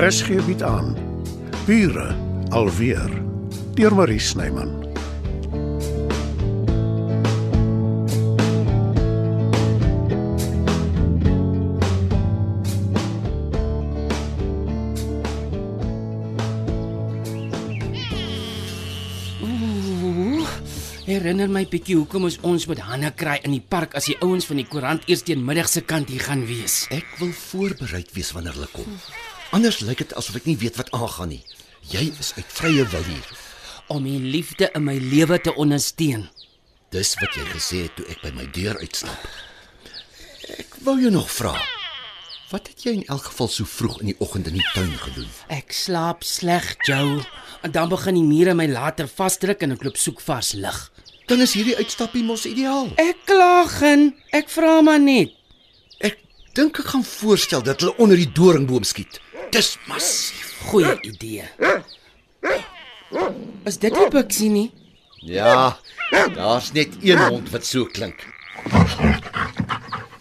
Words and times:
RSG 0.00 0.38
bied 0.46 0.62
aan 0.64 0.94
Bure 1.66 2.06
alweer 2.56 3.10
deur 3.76 3.92
Marie 3.94 4.20
Snyman. 4.20 4.70
Herinner 21.04 21.50
my 21.50 21.66
bietjie 21.68 21.98
hoekom 21.98 22.24
ons 22.24 22.38
ons 22.40 22.64
met 22.70 22.80
Hanna 22.86 23.10
kry 23.12 23.36
in 23.44 23.52
die 23.52 23.60
park 23.60 23.98
as 24.00 24.08
die 24.08 24.16
ouens 24.24 24.48
van 24.48 24.62
die 24.62 24.64
koerant 24.64 25.04
eers 25.10 25.26
teen 25.28 25.44
middag 25.44 25.68
se 25.68 25.84
kant 25.84 26.08
hier 26.08 26.24
gaan 26.24 26.46
wees. 26.48 26.86
Ek 26.88 27.18
wil 27.20 27.36
voorbereid 27.36 28.16
wees 28.16 28.32
wanneer 28.32 28.56
hulle 28.56 28.72
kom. 28.72 28.88
Anders 29.50 29.80
lyk 29.82 29.98
dit 30.04 30.12
asof 30.14 30.36
ek 30.38 30.46
nie 30.46 30.58
weet 30.60 30.76
wat 30.78 30.92
aangaan 30.94 31.32
nie. 31.34 31.42
Jy 31.90 32.04
is 32.22 32.30
uit 32.36 32.52
vrye 32.54 32.84
wil 32.92 33.02
hier. 33.02 33.30
Om 33.90 34.04
die 34.06 34.20
liefde 34.22 34.68
in 34.78 34.84
my 34.86 34.94
lewe 35.02 35.40
te 35.42 35.54
ondersteun. 35.58 36.28
Dis 36.94 37.16
wat 37.18 37.34
jy 37.34 37.46
gesê 37.50 37.80
het 37.88 37.96
toe 37.98 38.06
ek 38.12 38.22
by 38.22 38.30
my 38.36 38.46
deur 38.54 38.78
uitstap. 38.78 39.26
Ek 40.54 40.76
wou 40.86 40.94
jou 41.02 41.10
nog 41.10 41.26
vra. 41.34 41.56
Wat 42.50 42.66
het 42.70 42.84
jy 42.86 42.94
in 43.00 43.04
elk 43.10 43.26
geval 43.30 43.50
so 43.50 43.66
vroeg 43.66 44.00
in 44.02 44.12
die 44.12 44.16
oggend 44.22 44.46
in 44.50 44.56
die 44.58 44.68
tuin 44.74 44.94
gedoen? 45.02 45.28
Ek 45.54 45.74
slaap 45.74 46.22
sleg, 46.26 46.72
Joe. 46.86 47.20
En 47.66 47.74
dan 47.74 47.90
begin 47.90 48.18
die 48.18 48.26
mure 48.26 48.54
my 48.58 48.66
later 48.70 49.10
vasdruk 49.10 49.62
en 49.66 49.74
ek 49.74 49.82
loop 49.86 49.98
soek 49.98 50.22
vars 50.22 50.52
lig. 50.58 50.78
Dan 51.30 51.42
is 51.42 51.54
hierdie 51.58 51.76
uitstappie 51.78 52.22
mos 52.26 52.46
ideaal. 52.46 52.90
Ek 52.98 53.22
klaag 53.26 53.76
in. 53.86 54.12
Ek 54.34 54.50
vra 54.50 54.78
maar 54.82 55.02
net. 55.02 55.34
Ek 56.02 56.18
dink 56.58 56.78
ek 56.82 56.90
gaan 56.94 57.06
voorstel 57.06 57.62
dat 57.66 57.82
hulle 57.82 57.94
onder 58.02 58.18
die 58.18 58.30
doringboom 58.34 58.86
skiet. 58.86 59.18
Dis 59.50 59.78
massief. 59.88 60.56
Goeie 60.70 60.98
idee. 61.00 61.44
Is 63.64 63.78
dit 63.82 63.92
nie 63.96 64.08
Bixie 64.12 64.50
nie? 64.50 64.68
Ja, 65.26 65.76
daar's 66.34 66.70
net 66.72 66.94
een 67.02 67.18
hond 67.18 67.50
wat 67.50 67.66
so 67.66 67.84
klink. 67.84 68.22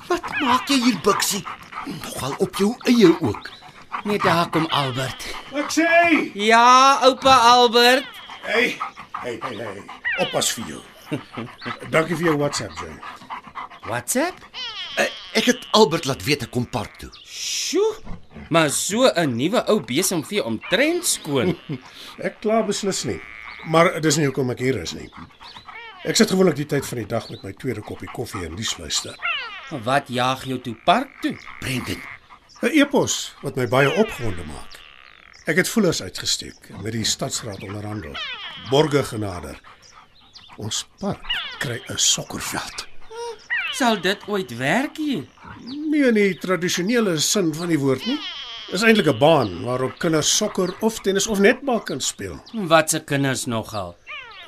Wat 0.10 0.26
maak 0.42 0.68
jy 0.72 0.80
hier, 0.84 0.98
Bixie? 1.06 1.44
Nogal 1.86 2.34
op 2.44 2.56
jou 2.60 2.74
eie 2.90 3.12
ook. 3.22 3.50
Nee, 4.04 4.20
daar 4.24 4.50
kom 4.50 4.66
Albert. 4.72 5.26
Ek 5.54 5.72
sê, 5.76 5.88
Ja, 6.34 7.00
oupa 7.04 7.34
Albert. 7.54 8.06
hey, 8.42 8.78
hey, 9.22 9.38
hey, 9.42 9.56
hey. 9.56 9.84
Oppas 10.24 10.52
vir 10.56 10.66
jou. 10.74 10.82
Dankie 11.94 12.16
vir 12.16 12.26
jou 12.32 12.38
WhatsApp, 12.38 12.74
Joe. 12.80 12.96
WhatsApp? 13.90 14.36
Ek 15.38 15.46
het 15.46 15.68
Albert 15.78 16.06
laat 16.10 16.24
weet 16.26 16.48
ek 16.48 16.52
kom 16.52 16.66
park 16.70 16.96
toe. 17.02 17.10
Sjoe. 17.24 17.96
Maar 18.50 18.70
so 18.74 19.06
'n 19.14 19.36
nuwe 19.36 19.62
ou 19.70 19.80
besemvee 19.82 20.44
omtrent 20.44 21.06
skoon. 21.06 21.58
Ek 22.28 22.40
kla 22.42 22.64
beslis 22.64 23.04
nie. 23.04 23.22
Maar 23.66 24.02
dis 24.02 24.18
nie 24.18 24.26
hoekom 24.26 24.50
ek 24.50 24.60
hier 24.60 24.82
is 24.82 24.94
nie. 24.94 25.10
Ek 26.04 26.16
sit 26.16 26.30
gewoonlik 26.32 26.56
die 26.56 26.66
tyd 26.66 26.86
van 26.86 26.98
die 26.98 27.06
dag 27.08 27.30
met 27.30 27.44
my 27.44 27.52
tweede 27.54 27.82
koppie 27.82 28.10
koffie 28.14 28.46
en 28.46 28.56
nuus 28.56 28.78
luister. 28.78 29.16
Wat 29.84 30.08
jaag 30.08 30.46
jou 30.46 30.60
toe 30.62 30.76
park 30.86 31.10
toe? 31.22 31.36
Brendan, 31.60 32.02
'n 32.62 32.72
E-pos 32.74 33.36
wat 33.42 33.56
my 33.56 33.68
baie 33.68 33.92
opgewonde 33.92 34.46
maak. 34.48 34.80
Ek 35.46 35.58
het 35.58 35.70
voelers 35.70 36.02
uitgesteek 36.02 36.70
met 36.82 36.92
die 36.94 37.04
stadsraad 37.06 37.64
onderhandel. 37.64 38.16
Borge 38.70 39.04
genader. 39.04 39.60
Ons 40.58 40.88
park 41.00 41.26
kry 41.60 41.82
'n 41.88 41.98
sokkerveld. 41.98 42.88
Sal 43.80 44.02
dit 44.04 44.24
ooit 44.28 44.50
werk 44.60 44.98
hier? 45.00 45.24
Nie 45.64 46.02
in 46.10 46.18
die 46.18 46.34
tradisionele 46.36 47.14
sin 47.24 47.54
van 47.56 47.70
die 47.72 47.78
woord 47.80 48.04
nie. 48.10 48.18
Dis 48.74 48.84
eintlik 48.84 49.08
'n 49.08 49.20
baan 49.22 49.52
waarop 49.64 50.00
kinders 50.04 50.32
sokker 50.38 50.74
of 50.84 51.00
tennis 51.00 51.28
of 51.28 51.40
netbal 51.40 51.80
kan 51.80 52.02
speel. 52.02 52.36
Wat 52.54 52.90
se 52.90 53.00
kinders 53.00 53.46
nogal? 53.46 53.96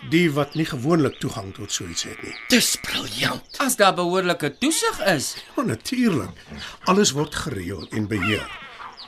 Die 0.09 0.31
wat 0.31 0.55
nie 0.55 0.65
gewoonlik 0.65 1.15
toegang 1.19 1.53
tot 1.53 1.71
so 1.71 1.85
iets 1.85 2.03
het 2.03 2.23
nie. 2.23 2.35
dis 2.49 2.75
briljant. 2.75 3.57
As 3.57 3.75
daar 3.75 3.93
behoorlike 3.93 4.57
toesig 4.57 4.99
is. 5.05 5.35
Ja, 5.55 5.63
natuurlik. 5.63 6.35
Alles 6.83 7.11
word 7.11 7.35
gereël 7.35 7.87
en 7.91 8.07
beheer. 8.07 8.47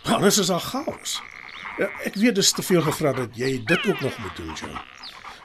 Anders 0.04 0.38
is 0.38 0.48
daar 0.48 0.60
chaos. 0.62 1.22
Ja, 1.78 1.90
ek 2.04 2.16
weet 2.16 2.36
dis 2.36 2.52
te 2.52 2.62
veel 2.62 2.82
gevra 2.82 3.14
dat 3.14 3.30
jy 3.36 3.64
dit 3.66 3.86
ook 3.88 4.02
nog 4.02 4.18
moet 4.18 4.36
doen, 4.36 4.54
Joe. 4.56 4.82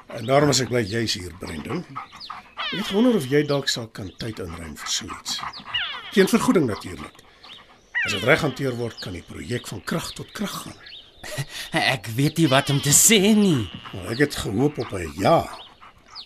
En 0.07 0.27
daarom 0.27 0.49
is 0.49 0.61
ek 0.61 0.69
bly 0.69 0.83
jy's 0.83 1.15
hier, 1.15 1.33
Brendan. 1.39 1.85
Ek 2.69 2.83
het 2.83 2.91
gewonder 2.91 3.15
of 3.17 3.27
jy 3.31 3.41
dalk 3.49 3.69
sal 3.73 3.87
kan 3.97 4.11
tyd 4.21 4.43
inruim 4.45 4.75
vir 4.77 4.91
so 4.93 5.07
iets. 5.09 5.39
Geen 6.13 6.29
vergoeding 6.29 6.67
natuurlik. 6.69 7.23
As 8.05 8.13
dit 8.13 8.25
reg 8.29 8.41
hanteer 8.45 8.77
word, 8.77 8.99
kan 9.01 9.17
die 9.17 9.25
projek 9.25 9.67
van 9.71 9.81
krag 9.85 10.11
tot 10.17 10.29
krag 10.37 10.53
gaan. 10.65 10.77
Ek 11.95 12.07
weet 12.17 12.39
nie 12.39 12.49
wat 12.53 12.71
om 12.71 12.81
te 12.85 12.93
sê 12.95 13.19
nie. 13.35 13.65
Nou, 13.93 14.05
ek 14.13 14.21
het 14.27 14.37
gehoop 14.45 14.79
op 14.85 14.93
'n 14.95 15.09
ja. 15.19 15.49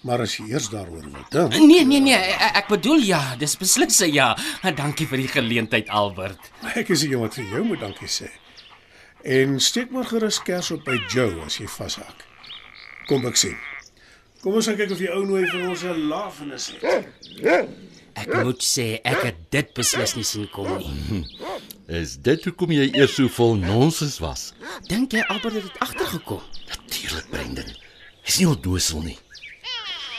Maar 0.02 0.20
as 0.26 0.36
jy 0.36 0.48
eers 0.50 0.68
daaroor 0.68 1.06
wil 1.06 1.24
dink, 1.30 1.54
Nee, 1.62 1.84
nee, 1.86 2.00
nee, 2.00 2.14
ek, 2.18 2.56
ek 2.56 2.68
bedoel 2.68 2.98
ja, 3.06 3.36
dis 3.38 3.56
beslis 3.56 4.00
'n 4.02 4.12
ja. 4.12 4.36
Dankie 4.82 5.06
vir 5.06 5.18
die 5.22 5.28
geleentheid, 5.28 5.88
Albert. 5.88 6.50
ek 6.74 6.88
is 6.90 7.00
die 7.06 7.12
een 7.14 7.20
wat 7.22 7.34
vir 7.34 7.44
jou 7.44 7.64
moet 7.64 7.80
dankie 7.80 8.08
sê. 8.10 8.28
En 9.22 9.60
steek 9.60 9.90
maar 9.90 10.04
gerus 10.04 10.42
kers 10.42 10.70
op 10.70 10.84
by 10.84 10.98
Joe 11.08 11.44
as 11.46 11.56
jy 11.58 11.66
vashak. 11.66 12.26
Kom 13.06 13.26
ek 13.26 13.36
sien. 13.36 13.56
Kom 14.42 14.56
ons 14.58 14.66
gaan 14.66 14.76
kyk 14.78 14.90
of 14.90 14.98
die 14.98 15.10
ou 15.14 15.22
nooi 15.26 15.44
vir 15.46 15.68
ons 15.70 15.82
'n 15.86 16.08
lafenis 16.10 16.72
het. 16.74 17.06
Ek 18.18 18.32
moet 18.44 18.62
sê 18.62 18.98
ek 19.04 19.22
het 19.22 19.36
dit 19.50 19.68
beslis 19.74 20.16
nie 20.16 20.24
sien 20.26 20.48
kom 20.50 20.66
nie. 20.78 21.22
Is 22.00 22.16
dit 22.16 22.44
hoekom 22.44 22.70
jy 22.72 22.88
eers 22.94 23.14
so 23.14 23.28
vol 23.28 23.54
nonsens 23.56 24.18
was? 24.18 24.52
Dink 24.88 25.12
jy 25.12 25.22
Albert 25.28 25.54
het 25.54 25.62
dit 25.62 25.78
agtergekom? 25.78 26.42
Natuurlik, 26.68 27.30
Brendan. 27.30 27.70
Is 28.26 28.38
nie 28.38 28.48
ondosel 28.48 29.00
nie. 29.02 29.18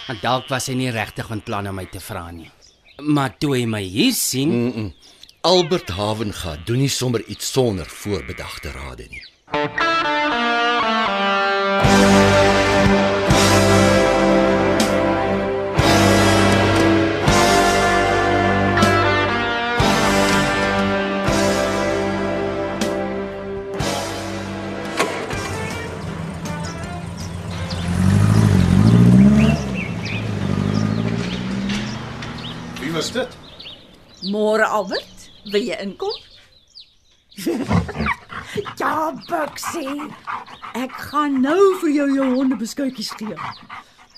En 0.07 0.19
dalk 0.21 0.47
was 0.51 0.67
hy 0.67 0.73
nie 0.75 0.91
regtig 0.91 1.27
van 1.27 1.41
plan 1.43 1.67
om 1.67 1.75
my 1.75 1.85
te 1.85 1.99
vra 1.99 2.29
nie. 2.31 2.51
Maar 2.99 3.37
toe 3.37 3.55
hy 3.57 3.65
my 3.65 3.81
hier 3.83 4.13
sien, 4.13 4.49
Mm 4.51 4.71
-mm. 4.73 4.93
Albert 5.41 5.89
Havenga 5.89 6.55
doen 6.65 6.77
nie 6.79 6.89
sommer 6.89 7.23
iets 7.27 7.51
sonder 7.51 7.85
voorbedagte 7.85 8.71
rade 8.71 9.07
nie. 9.09 9.23
Wil 35.53 35.65
jy 35.69 35.77
inkom? 35.83 36.15
ja, 38.81 38.95
Buxie. 39.29 40.09
Ek 40.77 40.93
gaan 41.09 41.39
nou 41.41 41.59
vir 41.81 41.93
jou 41.97 42.07
jou 42.13 42.27
hondebeskuitjies 42.35 43.13
gee. 43.19 43.37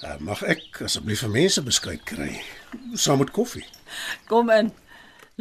Uh, 0.04 0.16
mag 0.24 0.42
ek 0.48 0.82
asseblief 0.86 1.24
vir 1.24 1.34
mense 1.34 1.64
beskuit 1.66 2.04
kry 2.08 2.32
saam 3.00 3.22
met 3.24 3.32
koffie? 3.36 3.64
Kom 4.30 4.52
in. 4.54 4.72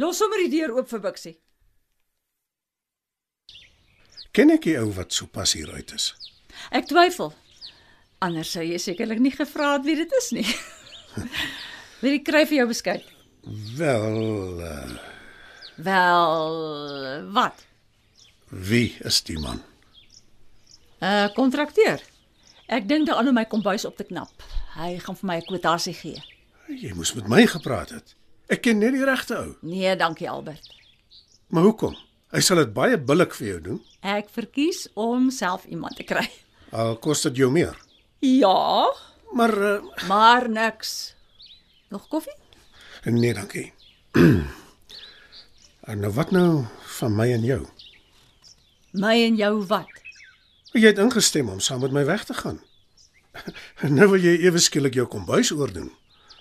Los 0.01 0.19
sommer 0.19 0.41
die 0.43 0.51
deur 0.51 0.75
oop 0.75 0.89
vir 0.91 1.03
Buxie. 1.03 1.35
Ken 4.35 4.51
ek 4.51 4.67
die 4.67 4.77
ou 4.79 4.89
wat 4.95 5.15
so 5.15 5.27
pas 5.31 5.53
hier 5.55 5.71
uit 5.71 5.91
is? 5.95 6.11
Ek 6.75 6.87
twyfel. 6.89 7.31
Anders 8.23 8.51
sou 8.55 8.63
jy 8.63 8.79
sekerlik 8.81 9.21
nie 9.23 9.31
gevra 9.35 9.75
het 9.75 9.85
wie 9.87 9.95
dit 9.99 10.15
is 10.19 10.31
nie. 10.35 10.47
Wil 12.01 12.17
jy 12.17 12.23
kry 12.27 12.43
vir 12.47 12.63
jou 12.63 12.67
beskuit? 12.71 13.11
Wel, 13.77 14.63
uh, 14.65 15.14
Wel, 15.75 17.31
wat? 17.31 17.65
wie 18.49 18.95
is 19.03 19.23
die 19.23 19.39
man? 19.39 19.61
'n 20.99 21.05
uh, 21.05 21.33
Kontrakteur. 21.33 22.01
Ek 22.67 22.87
dink 22.87 23.07
daaraan 23.07 23.27
om 23.27 23.33
my 23.33 23.45
kombuis 23.45 23.85
op 23.85 23.97
te 23.97 24.03
knap. 24.03 24.31
Hy 24.75 24.97
gaan 24.99 25.15
vir 25.17 25.27
my 25.27 25.35
'n 25.37 25.45
kwotasie 25.45 25.93
gee. 25.93 26.21
Jy 26.67 26.93
moes 26.93 27.13
met 27.13 27.27
my 27.27 27.45
gepraat 27.45 27.89
het. 27.89 28.15
Ek 28.47 28.61
ken 28.61 28.77
net 28.77 28.93
die 28.93 29.03
regte 29.05 29.35
ou. 29.37 29.55
Nee, 29.61 29.95
dankie 29.95 30.29
Albert. 30.29 30.69
Maar 31.47 31.63
hoekom? 31.63 31.95
Hy 32.31 32.39
sal 32.39 32.57
dit 32.57 32.73
baie 32.73 32.97
billik 32.97 33.33
vir 33.33 33.47
jou 33.47 33.61
doen. 33.61 33.81
Ek 34.01 34.29
verkies 34.29 34.87
om 34.93 35.29
self 35.31 35.65
iemand 35.65 35.95
te 35.95 36.03
kry. 36.03 36.29
Al 36.71 36.95
kos 36.97 37.21
dit 37.21 37.35
jou 37.35 37.51
meer. 37.51 37.75
Ja, 38.19 38.87
Maar 39.35 39.57
uh, 39.57 39.81
maar 40.07 40.49
niks. 40.49 41.15
Nog 41.89 42.07
koffie? 42.07 42.33
nee, 43.03 43.33
dankie. 43.33 43.73
en 45.85 45.99
nou 45.99 46.11
wat 46.13 46.31
nou 46.31 46.65
van 46.99 47.15
my 47.15 47.31
en 47.33 47.43
jou? 47.45 47.61
My 48.91 49.15
en 49.25 49.35
jou 49.35 49.65
wat? 49.69 49.91
Jy 50.73 50.87
het 50.87 51.01
ingestem 51.01 51.49
om 51.49 51.59
saam 51.59 51.81
met 51.85 51.91
my 51.95 52.05
weg 52.05 52.23
te 52.25 52.33
gaan. 52.33 52.61
nou 53.97 54.09
wil 54.13 54.21
jy 54.21 54.37
ewe 54.47 54.59
skielik 54.59 54.95
jou 54.95 55.07
kombuis 55.07 55.51
oordoen. 55.51 55.91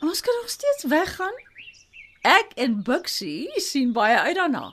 Ons 0.00 0.20
kan 0.20 0.34
nog 0.40 0.50
steeds 0.50 0.86
weggaan. 0.90 1.36
Ek 2.22 2.54
en 2.56 2.82
Buxie 2.82 3.50
sien 3.60 3.92
baie 3.92 4.18
uit 4.18 4.36
daarna. 4.36 4.72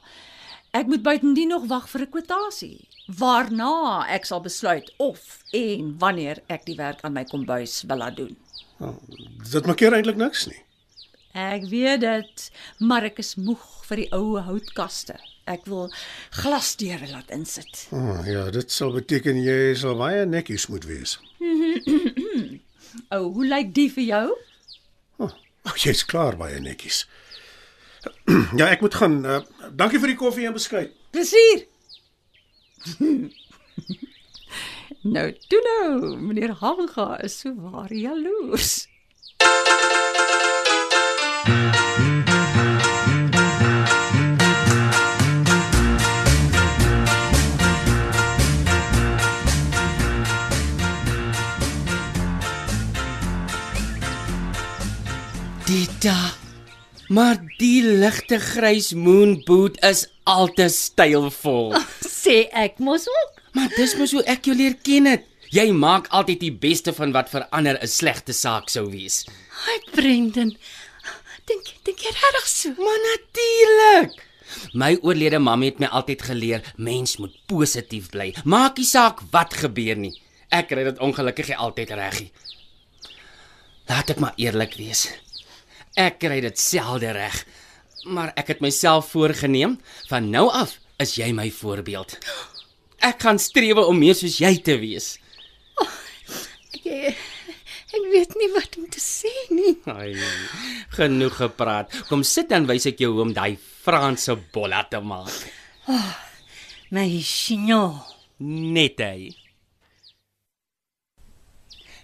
Ek 0.71 0.87
moet 0.87 1.03
buitendien 1.03 1.51
nog 1.51 1.67
wag 1.67 1.89
vir 1.89 2.01
'n 2.07 2.09
kwotasie. 2.09 2.91
waarna 3.17 4.05
ek 4.07 4.25
sal 4.25 4.41
besluit 4.41 4.93
of 4.97 5.41
en 5.51 5.95
wanneer 5.99 6.41
ek 6.47 6.65
die 6.65 6.75
werk 6.75 7.01
aan 7.03 7.15
my 7.17 7.23
kombuis 7.27 7.81
wil 7.87 7.97
laat 7.97 8.15
doen. 8.15 8.35
Dit 9.51 9.65
maak 9.65 9.81
eintlik 9.81 10.19
niks 10.19 10.47
nie. 10.47 10.61
Ek 11.31 11.63
weet 11.71 12.01
dit, 12.03 12.47
maar 12.79 13.05
ek 13.07 13.21
is 13.23 13.35
moeg 13.39 13.63
vir 13.87 14.03
die 14.03 14.09
ou 14.15 14.39
houtkaste. 14.43 15.15
Ek 15.49 15.63
wil 15.69 15.87
glasdeure 16.35 17.07
laat 17.11 17.31
insit. 17.33 17.87
Oh, 17.95 18.19
ja, 18.27 18.49
dit 18.53 18.71
sal 18.71 18.91
beteken 18.95 19.39
jy 19.41 19.73
sal 19.79 19.97
baie 19.99 20.25
netjies 20.27 20.67
moet 20.71 20.85
wees. 20.89 21.17
Ou, 23.15 23.23
hoe 23.35 23.47
lyk 23.47 23.73
die 23.75 23.89
vir 23.95 24.07
jou? 24.09 24.27
Oh, 25.23 25.75
jy's 25.79 26.03
klaar 26.05 26.37
baie 26.39 26.59
netjies. 26.59 27.05
ja, 28.59 28.67
ek 28.67 28.83
moet 28.83 28.97
gaan. 28.99 29.19
Uh, 29.25 29.41
dankie 29.77 30.01
vir 30.01 30.13
die 30.13 30.19
koffie 30.19 30.47
en 30.49 30.57
beskuit. 30.57 30.93
Plesier. 31.15 31.65
nou, 35.15 35.27
toe 35.47 35.61
nou, 35.67 36.15
meneer 36.17 36.57
Hanga 36.61 37.13
is 37.23 37.39
so 37.43 37.55
waar 37.55 37.93
jaloers. 37.93 38.81
Dita. 55.71 56.33
Maar 57.15 57.37
die 57.55 57.79
ligte 57.83 58.41
grys 58.43 58.89
moonboot 58.91 59.77
is 59.87 60.01
altes 60.27 60.75
stylvol. 60.89 61.71
Sê 62.23 62.49
ek 62.51 62.81
mos 62.83 63.05
ook. 63.07 63.39
Maar 63.55 63.71
dis 63.77 63.93
mos 63.95 64.11
hoe 64.17 64.23
ek 64.33 64.49
jou 64.49 64.55
leer 64.57 64.75
ken 64.83 65.07
het. 65.07 65.23
Jy 65.55 65.69
maak 65.71 66.09
altyd 66.11 66.43
die 66.43 66.51
beste 66.65 66.91
van 66.97 67.15
wat 67.15 67.31
vir 67.31 67.47
ander 67.55 67.79
'n 67.79 67.87
slegte 67.87 68.35
saak 68.35 68.67
sou 68.67 68.83
wees. 68.91 69.21
Hi 69.63 69.77
Brendan. 69.95 70.51
Dink 71.47 71.71
dink 71.87 72.03
jy 72.03 72.11
regtig 72.19 72.51
so? 72.51 72.75
Maar 72.75 73.01
natuurlik. 73.07 74.19
My 74.75 74.99
oorlede 74.99 75.39
mamma 75.39 75.71
het 75.71 75.79
my 75.79 75.87
altyd 75.87 76.27
geleer 76.33 76.61
mens 76.75 77.15
moet 77.15 77.39
positief 77.47 78.11
bly. 78.11 78.33
Maak 78.43 78.75
nie 78.75 78.91
saak 78.91 79.23
wat 79.31 79.55
gebeur 79.55 79.95
nie. 79.95 80.17
Ek 80.51 80.67
kry 80.67 80.83
dit 80.83 80.99
ongelukkig 80.99 81.55
altyd 81.55 81.95
reggie. 81.95 82.31
Laat 83.87 84.09
ek 84.09 84.19
maar 84.19 84.35
eerlik 84.35 84.75
wees. 84.75 85.07
Ek 85.99 86.21
kry 86.23 86.39
dit 86.43 86.59
selde 86.59 87.11
reg. 87.15 87.41
Maar 88.07 88.31
ek 88.39 88.55
het 88.55 88.61
myself 88.63 89.11
voorgenem 89.13 89.77
van 90.09 90.29
nou 90.31 90.47
af 90.49 90.77
is 91.01 91.17
jy 91.17 91.31
my 91.35 91.49
voorbeeld. 91.53 92.17
Ek 93.01 93.21
gaan 93.25 93.39
streef 93.41 93.79
om 93.81 93.97
meer 93.97 94.15
soos 94.17 94.39
jy 94.41 94.55
te 94.63 94.77
wees. 94.81 95.15
Ek, 96.81 97.17
ek 97.93 98.05
weet 98.13 98.33
nie 98.39 98.49
wat 98.55 98.77
om 98.79 98.87
te 98.89 99.01
sê 99.03 99.31
nie. 99.53 99.75
Ai, 99.89 100.15
genoeg 100.95 101.35
gepraat. 101.41 101.93
Kom 102.09 102.23
sit 102.27 102.49
dan 102.49 102.65
wys 102.69 102.87
ek 102.89 103.01
jou 103.03 103.11
hoe 103.15 103.25
om 103.25 103.33
daai 103.35 103.57
Franse 103.81 104.37
bolla 104.53 104.83
te 104.89 105.01
maak. 105.01 105.33
My 106.93 107.07
chignon. 107.25 107.99
Net 108.41 109.01
hy. 109.01 109.31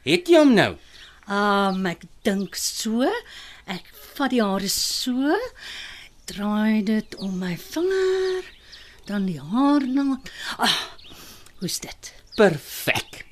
Het 0.08 0.30
jy 0.30 0.40
hom 0.40 0.54
nou? 0.56 0.72
Um 1.28 1.86
ek 1.90 2.06
dink 2.26 2.56
so. 2.58 3.10
Ek 3.68 3.88
vat 4.16 4.32
die 4.32 4.42
hare 4.44 4.70
so, 4.72 5.36
draai 6.30 6.84
dit 6.88 7.16
om 7.24 7.38
my 7.40 7.56
vinger, 7.60 8.48
dan 9.10 9.28
die 9.28 9.40
haarnaald. 9.42 10.32
Ah, 10.58 10.78
hoe's 11.60 11.80
dit? 11.84 12.14
Perfek. 12.40 13.26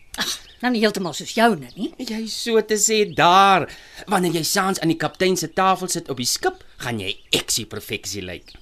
Nou 0.63 0.71
nie 0.73 0.81
heeltemal 0.81 1.13
soos 1.13 1.35
joune 1.35 1.67
nie. 1.75 1.91
Jy 2.01 2.23
so 2.31 2.61
te 2.65 2.77
sê 2.79 3.03
daar. 3.13 3.67
Wanneer 4.09 4.39
jy 4.39 4.45
saans 4.49 4.79
aan 4.81 4.89
die 4.89 4.99
kaptein 4.99 5.35
se 5.37 5.51
tafel 5.53 5.91
sit 5.91 6.09
op 6.09 6.17
die 6.17 6.29
skip, 6.29 6.63
gaan 6.81 7.01
jy 7.03 7.11
eksie 7.35 7.67
perfeksie 7.69 8.23
lyk. 8.25 8.55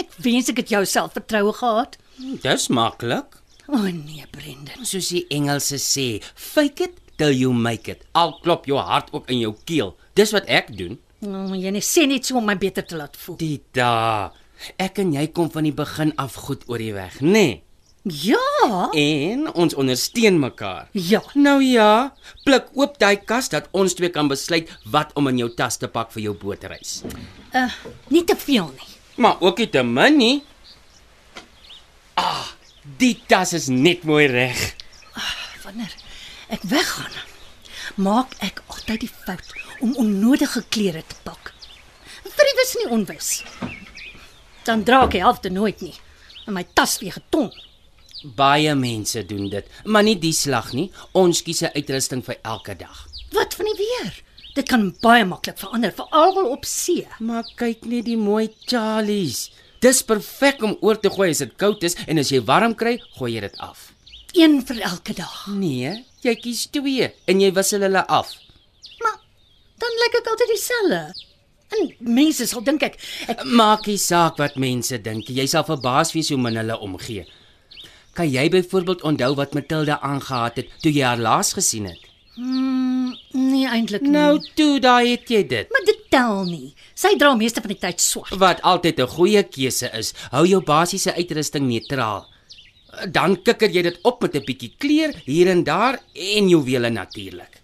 Ek 0.00 0.10
wens 0.24 0.50
ek 0.50 0.64
het 0.64 0.72
jou 0.74 0.82
selfvertroue 0.88 1.52
gehad. 1.54 1.98
Dis 2.42 2.66
maklik. 2.72 3.38
O 3.68 3.78
oh, 3.78 3.86
nee, 3.86 4.26
Brendan. 4.34 4.82
Soos 4.84 5.12
die 5.14 5.22
Engelse 5.32 5.78
sê, 5.80 6.08
fake 6.34 6.88
it 6.88 7.03
till 7.16 7.34
you 7.34 7.52
make 7.52 7.90
it. 7.90 8.04
Al 8.12 8.38
klop 8.42 8.66
jou 8.66 8.78
hart 8.78 9.12
ook 9.12 9.28
in 9.30 9.42
jou 9.42 9.54
keel. 9.64 9.94
Dis 10.14 10.34
wat 10.36 10.48
ek 10.50 10.72
doen. 10.76 10.98
Oh, 11.24 11.54
jy 11.56 11.72
net 11.72 11.86
sê 11.86 12.06
net 12.08 12.26
so 12.26 12.38
om 12.40 12.48
my 12.48 12.56
beter 12.60 12.84
te 12.84 12.98
laat 12.98 13.16
voel. 13.16 13.38
Dita, 13.40 14.32
ek 14.80 15.00
en 15.02 15.14
jy 15.16 15.28
kom 15.36 15.48
van 15.54 15.64
die 15.66 15.74
begin 15.74 16.12
af 16.20 16.36
goed 16.46 16.66
oor 16.68 16.82
die 16.82 16.92
weg, 16.96 17.20
nê? 17.22 17.30
Nee. 17.32 17.62
Ja. 18.04 18.90
En 18.92 19.46
ons 19.54 19.74
ondersteun 19.74 20.36
mekaar. 20.38 20.88
Ja. 20.92 21.22
Nou 21.32 21.62
ja, 21.64 22.12
pluk 22.44 22.66
oop 22.76 22.98
daai 23.00 23.16
kas 23.24 23.48
dat 23.48 23.70
ons 23.72 23.96
twee 23.96 24.12
kan 24.12 24.28
besluit 24.28 24.68
wat 24.92 25.14
om 25.16 25.30
in 25.32 25.40
jou 25.40 25.48
tas 25.56 25.80
te 25.80 25.88
pak 25.88 26.12
vir 26.12 26.26
jou 26.26 26.34
bootreis. 26.36 26.98
Uh, 27.56 27.72
nie 28.12 28.24
te 28.28 28.36
veel 28.36 28.68
nie. 28.76 28.90
Maar 29.16 29.40
ook 29.40 29.62
nie 29.62 29.70
te 29.72 29.82
min 29.82 30.20
nie. 30.20 30.36
Ah, 32.20 32.52
die 33.00 33.16
tas 33.26 33.56
is 33.56 33.70
net 33.72 34.04
mooi 34.04 34.26
reg. 34.28 34.60
Wanneer 35.64 35.96
ek 36.48 36.62
weggaan, 36.68 37.16
maak 37.96 38.34
ek 38.44 38.62
altyd 38.66 39.00
die 39.00 39.10
fout 39.12 39.52
om 39.80 39.94
onnodige 40.00 40.64
klere 40.68 41.02
te 41.06 41.16
pak. 41.24 41.52
Vir 42.24 42.48
die 42.50 42.56
wis 42.60 42.74
nie 42.80 42.88
onwis. 42.96 43.30
Dan 44.64 44.84
dra 44.84 45.04
ek 45.04 45.16
die 45.16 45.22
helfte 45.24 45.52
nooit 45.52 45.80
nie. 45.84 45.94
En 46.46 46.56
my 46.56 46.64
tas 46.76 46.98
weer 47.00 47.16
geton. 47.16 47.50
Baie 48.36 48.72
mense 48.74 49.20
doen 49.28 49.50
dit, 49.52 49.66
maar 49.84 50.04
nie 50.06 50.16
die 50.16 50.32
slag 50.32 50.72
nie. 50.72 50.90
Ons 51.12 51.42
kies 51.42 51.62
'n 51.62 51.74
uitrusting 51.76 52.24
vir 52.24 52.38
elke 52.42 52.74
dag. 52.74 53.06
Wat 53.32 53.54
van 53.54 53.64
die 53.66 53.78
weer? 53.84 54.22
Dit 54.54 54.68
kan 54.68 54.94
baie 55.02 55.24
maklik 55.24 55.58
verander, 55.58 55.92
veral 55.92 56.46
op 56.46 56.64
see. 56.64 57.06
Maar 57.18 57.44
kyk 57.56 57.84
net 57.84 58.04
die 58.04 58.16
mooi 58.16 58.48
Charlies. 58.66 59.50
Dis 59.80 60.02
perfek 60.02 60.62
om 60.62 60.76
oor 60.80 60.96
te 61.00 61.10
gooi 61.10 61.30
as 61.30 61.38
dit 61.38 61.56
koud 61.56 61.82
is 61.82 61.96
en 62.06 62.18
as 62.18 62.30
jy 62.30 62.40
warm 62.40 62.74
kry, 62.74 63.00
gooi 63.18 63.34
jy 63.34 63.40
dit 63.40 63.58
af. 63.58 63.92
Een 64.32 64.62
vir 64.66 64.80
elke 64.80 65.12
dag. 65.12 65.46
Nee, 65.46 66.04
jy 66.24 66.34
kies 66.40 66.66
twee 66.72 67.10
en 67.26 67.40
jy 67.40 67.52
wissel 67.52 67.84
hulle 67.86 68.06
af. 68.06 68.32
Maar 69.02 69.20
dan 69.82 70.00
lyk 70.02 70.18
ek 70.20 70.32
altyd 70.32 70.52
dieselfde. 70.54 71.02
En 71.74 71.94
mense 72.14 72.46
sal 72.46 72.62
dink 72.62 72.82
ek 72.82 72.98
ek 73.28 73.44
Maak 73.44 73.86
nie 73.86 73.98
saak 73.98 74.38
wat 74.38 74.56
mense 74.56 74.98
dink. 75.02 75.28
Jy 75.28 75.46
sal 75.50 75.64
verbaas 75.64 76.12
wees 76.14 76.30
hoe 76.30 76.38
min 76.38 76.56
hulle 76.60 76.78
omgee. 76.78 77.26
Kan 78.14 78.30
jy 78.30 78.48
byvoorbeeld 78.48 79.02
onthou 79.02 79.34
wat 79.34 79.54
Matilda 79.54 79.98
aangehaat 80.00 80.56
het 80.56 80.68
toe 80.82 80.92
jy 80.92 81.02
haar 81.02 81.18
laas 81.18 81.52
gesien 81.52 81.90
het? 81.90 82.10
mm, 82.36 83.14
nee 83.32 83.66
eintlik 83.66 84.02
nie. 84.02 84.10
Nou 84.10 84.38
toe, 84.58 84.80
daai 84.82 85.14
het 85.14 85.30
jy 85.30 85.42
dit. 85.46 85.70
maar 85.70 85.84
dit 85.86 86.00
tel 86.10 86.44
nie. 86.44 86.74
Sy 86.94 87.14
dra 87.18 87.34
meeste 87.38 87.62
van 87.62 87.70
die 87.74 87.78
tyd 87.78 88.00
swart. 88.00 88.34
Wat 88.38 88.62
altyd 88.62 89.00
'n 89.00 89.06
goeie 89.16 89.42
keuse 89.42 89.90
is. 89.98 90.14
Hou 90.30 90.46
jou 90.46 90.62
basiese 90.62 91.14
uitrusting 91.14 91.66
neutraal. 91.66 92.26
Dan 93.10 93.36
kikker 93.42 93.70
jy 93.70 93.82
dit 93.82 93.98
op 94.02 94.22
met 94.22 94.34
'n 94.34 94.44
bietjie 94.44 94.72
kleur 94.78 95.12
hier 95.24 95.48
en 95.50 95.64
daar 95.64 96.00
en 96.12 96.48
juwele 96.48 96.90
natuurlik. 96.90 97.60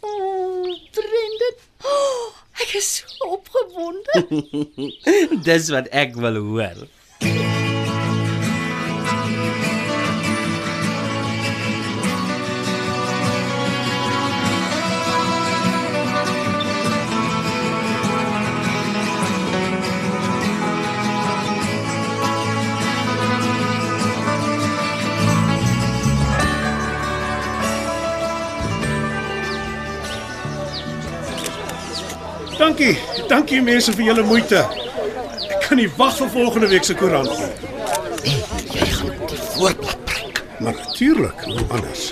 O, 0.00 0.08
oh, 0.08 0.78
Brendan. 0.92 1.56
Oh, 1.84 2.28
ek 2.62 2.74
is 2.74 2.88
so 2.96 3.28
opgewonde. 3.36 4.14
Dis 5.48 5.68
wat 5.68 5.88
ek 5.88 6.14
wil 6.14 6.36
hoor. 6.36 6.86
Dankie. 32.60 32.98
Dankie 33.28 33.62
mense 33.64 33.92
vir 33.96 34.10
julle 34.10 34.22
moeite. 34.28 34.60
Ek 35.48 35.62
kan 35.64 35.78
nie 35.80 35.88
wag 35.96 36.12
vir 36.18 36.28
volgende 36.34 36.68
week 36.68 36.84
se 36.84 36.94
koerant 36.98 37.30
nie. 37.32 38.34
Jy 38.74 38.88
gaan 38.98 39.14
op 39.14 39.30
die 39.32 39.38
voorblad. 39.54 40.10
Maar 40.60 40.76
natuurlik, 40.76 41.40
hoe 41.48 41.64
anders. 41.72 42.10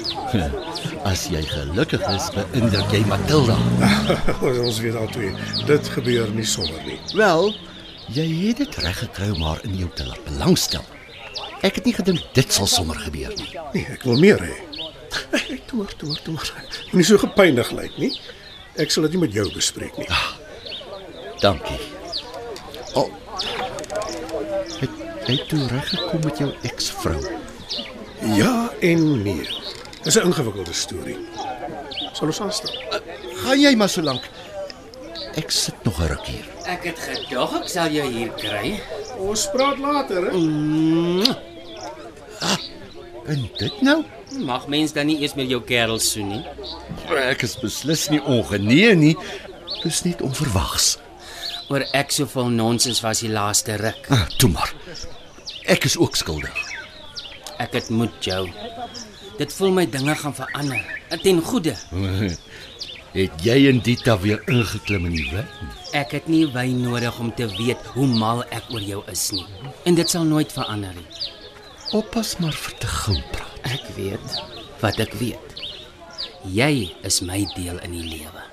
As 1.04 1.26
jy 1.28 1.42
gelukkig 1.50 2.04
is, 2.14 2.30
beïndruk 2.32 2.94
jy 2.96 3.02
Matilda. 3.10 3.58
Ons 4.64 4.80
weet 4.80 4.96
al 4.96 5.10
twee, 5.12 5.34
dit 5.68 5.90
gebeur 5.98 6.32
nie 6.32 6.46
sommer 6.48 6.80
nie. 6.88 6.96
Wel, 7.12 7.52
jy 8.16 8.26
het 8.46 8.64
dit 8.64 8.80
reg 8.86 9.04
gekry 9.04 9.28
om 9.36 9.44
haar 9.50 9.60
in 9.68 9.76
jou 9.82 9.90
te 10.00 10.08
laat 10.08 10.24
belangstel. 10.30 10.88
Ek 11.60 11.76
het 11.76 11.84
nie 11.84 11.96
gedink 11.98 12.24
dit 12.32 12.56
sal 12.56 12.70
sommer 12.70 12.96
gebeur 13.04 13.36
nie. 13.36 13.52
Nee, 13.76 13.84
ek 13.98 14.08
wil 14.08 14.16
meer 14.24 14.40
hê. 14.48 14.56
Toe 15.68 15.84
toe 16.00 16.16
toe 16.24 16.32
maar. 16.32 16.52
Nie 16.96 17.04
so 17.04 17.20
gepynig 17.20 17.76
lyk 17.76 18.00
nie. 18.00 18.14
Ek 18.80 18.92
sal 18.94 19.04
dit 19.08 19.16
nie 19.18 19.26
met 19.26 19.34
jou 19.34 19.44
bespreek 19.52 19.96
nie. 20.00 20.08
Dankie. 21.40 21.78
O. 22.94 23.00
Oh. 23.00 23.10
Het 24.78 24.90
jy 25.26 25.36
toe 25.46 25.66
reg 25.70 25.88
gekom 25.88 26.24
met 26.24 26.38
jou 26.38 26.50
eksvrou? 26.66 27.20
Ja 28.34 28.70
en 28.80 29.22
nee. 29.22 29.46
Dis 30.02 30.16
'n 30.16 30.26
ingewikkelde 30.26 30.72
storie. 30.72 31.18
Sal 32.12 32.26
ons 32.26 32.40
aanstaan? 32.40 32.74
Gaan 33.44 33.60
jy 33.60 33.74
maar 33.74 33.88
so 33.88 34.02
lank. 34.02 34.28
Ek 35.34 35.50
sit 35.50 35.74
nog 35.82 35.98
'n 36.00 36.06
ruk 36.06 36.26
hier. 36.26 36.46
Ek 36.66 36.84
het 36.84 36.98
gedog 36.98 37.60
ek 37.60 37.68
sal 37.68 37.90
jou 37.90 38.08
hier 38.10 38.30
kry. 38.30 38.80
Ons 39.18 39.50
praat 39.50 39.78
later, 39.78 40.24
hè? 40.24 40.30
En 43.26 43.50
dit 43.56 43.80
nou? 43.80 44.04
Mag 44.38 44.66
mens 44.66 44.92
dan 44.92 45.06
nie 45.06 45.20
eers 45.20 45.34
met 45.34 45.48
jou 45.48 45.62
kerel 45.62 45.98
soen 45.98 46.28
nie? 46.28 46.44
Ek 47.08 47.42
is 47.42 47.58
beslis 47.60 48.08
nie 48.08 48.22
ongenee 48.22 48.94
nie. 48.94 49.16
Dis 49.82 50.02
net 50.02 50.22
onverwags. 50.22 50.98
Oor 51.68 51.84
ek 51.92 52.12
so 52.14 52.28
vol 52.32 52.48
nonsens 52.54 53.02
was 53.04 53.20
die 53.24 53.32
laaste 53.32 53.76
ruk. 53.80 54.08
Ah, 54.14 54.24
toe 54.40 54.48
maar. 54.52 54.72
Ek 55.68 55.84
is 55.84 55.98
ook 56.00 56.16
skuldig. 56.16 56.56
Ek 57.60 57.74
het 57.76 57.90
moed 57.92 58.24
jou. 58.24 58.46
Dit 59.38 59.52
voel 59.52 59.74
my 59.76 59.84
dinge 59.90 60.14
gaan 60.16 60.34
verander. 60.34 60.84
Ten 61.22 61.42
goeie. 61.44 61.76
Het 63.18 63.40
jy 63.42 63.54
en 63.70 63.78
Dita 63.82 64.18
weer 64.20 64.42
ingeklim 64.52 65.06
in 65.08 65.14
die 65.16 65.28
wyn? 65.32 65.46
Ek 65.96 66.12
het 66.12 66.26
nie 66.28 66.44
wyn 66.52 66.82
nodig 66.84 67.16
om 67.18 67.30
te 67.34 67.46
weet 67.56 67.86
hoe 67.94 68.04
mal 68.06 68.42
ek 68.54 68.68
oor 68.74 68.84
jou 68.84 69.00
is 69.08 69.22
nie. 69.32 69.46
En 69.88 69.96
dit 69.96 70.12
sal 70.12 70.28
nooit 70.28 70.52
verander 70.52 70.92
nie. 70.94 71.06
Oppas 71.96 72.34
maar 72.42 72.52
vir 72.52 72.76
te 72.82 72.90
gou 72.92 73.16
praat. 73.32 73.72
Ek 73.72 73.88
weet 73.96 74.36
wat 74.82 75.00
ek 75.02 75.16
weet. 75.20 75.56
Jy 76.52 76.92
is 77.08 77.22
my 77.24 77.40
deel 77.56 77.80
in 77.88 77.96
die 77.96 78.04
lewe. 78.12 78.44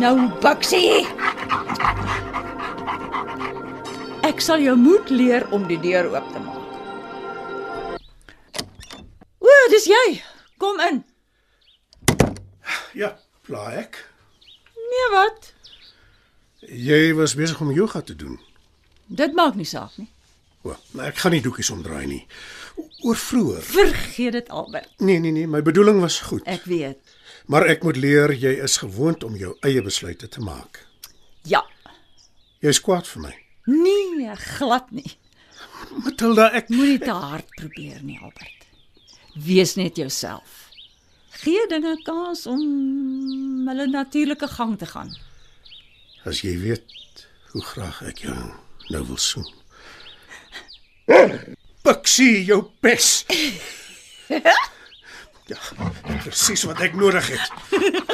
Nou, 0.00 0.16
Buksie. 0.40 1.04
Ek 4.24 4.40
sal 4.40 4.62
jou 4.64 4.76
moet 4.78 5.10
leer 5.12 5.46
om 5.54 5.66
die 5.68 5.78
deur 5.80 6.08
oop 6.14 6.26
te 6.32 6.40
maak. 6.44 6.58
O, 9.40 9.56
dis 9.72 9.88
jy. 9.90 10.06
Kom 10.60 10.80
in. 10.84 11.02
Ja, 12.96 13.14
pla 13.46 13.70
ek. 13.80 13.98
Nee, 14.76 15.08
wat? 15.14 15.52
Jy 16.68 17.12
was 17.16 17.36
besig 17.38 17.60
om 17.60 17.72
yoga 17.72 18.02
te 18.04 18.16
doen. 18.16 18.38
Dit 19.06 19.34
maak 19.36 19.56
nie 19.58 19.68
saak 19.68 19.96
nie. 19.98 20.08
O, 20.62 20.74
maar 20.92 21.06
ek 21.08 21.16
gaan 21.22 21.32
nie 21.32 21.40
doekies 21.44 21.70
omdraai 21.72 22.06
nie. 22.06 22.26
Oor 23.06 23.16
vroeër. 23.16 23.62
Vergeet 23.64 24.32
dit 24.36 24.48
Albert. 24.52 24.90
Nee, 24.98 25.18
nee, 25.18 25.32
nee, 25.32 25.46
my 25.48 25.62
bedoeling 25.64 26.00
was 26.02 26.18
goed. 26.20 26.44
Ek 26.44 26.64
weet. 26.68 26.98
Maar 27.48 27.66
ek 27.72 27.82
moet 27.86 27.96
leer 27.96 28.34
jy 28.36 28.52
is 28.64 28.76
gewoond 28.82 29.24
om 29.24 29.36
jou 29.40 29.54
eie 29.66 29.80
besluite 29.82 30.28
te 30.28 30.40
maak. 30.44 30.82
Ja. 31.48 31.62
Jy's 32.60 32.80
kwaad 32.84 33.08
vir 33.08 33.22
my. 33.24 33.32
Nee, 33.70 34.28
glad 34.58 34.90
nie. 34.92 35.16
Matilda, 36.04 36.50
ek 36.52 36.68
Moenie 36.68 36.98
te 37.00 37.14
hard 37.16 37.48
probeer 37.56 38.02
nie, 38.04 38.18
Albert. 38.20 38.66
Wees 39.34 39.74
net 39.80 39.96
jouself. 39.96 40.68
Gee 41.40 41.62
dinge 41.70 41.94
kans 42.04 42.44
om 42.50 42.60
hulle 43.68 43.86
natuurlike 43.88 44.48
gang 44.58 44.76
te 44.78 44.86
gaan. 44.86 45.16
as 46.28 46.42
jy 46.44 46.52
weet 46.60 46.84
hoe 47.54 47.62
graag 47.64 48.02
ek 48.04 48.18
jou 48.26 48.34
nou 48.92 49.00
wil 49.08 49.16
soen. 49.16 49.46
Pixie, 51.82 52.44
jou 52.44 52.62
pes. 52.80 53.24
Ja, 55.50 55.56
presies 56.22 56.62
wat 56.68 56.78
ek 56.84 56.94
nodig 56.94 57.26
het. 57.26 57.50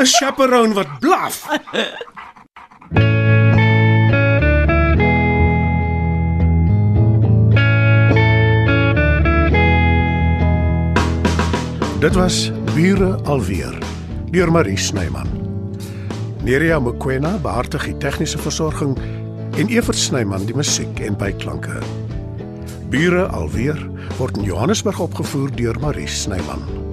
'n 0.01 0.07
Chaperone 0.09 0.73
wat 0.73 0.89
blaf. 1.05 1.43
Dit 12.01 12.15
was 12.15 12.51
Bure 12.75 13.19
alweer 13.25 13.79
deur 14.31 14.53
Marie 14.53 14.79
Snyman. 14.79 15.29
Nerea 16.45 16.79
Mkwena 16.79 17.37
behartig 17.43 17.85
die 17.85 17.97
tegniese 17.97 18.39
versorging 18.39 18.97
en 19.57 19.69
Evert 19.69 19.99
Snyman 19.99 20.47
die 20.47 20.55
musiek 20.57 21.01
en 21.01 21.17
byklanke. 21.17 22.06
Bure 22.89 23.27
alweer 23.27 23.91
word 24.19 24.37
in 24.37 24.43
Johannesburg 24.43 24.99
opgevoer 25.01 25.51
deur 25.57 25.81
Marie 25.81 26.07
Snyman. 26.07 26.86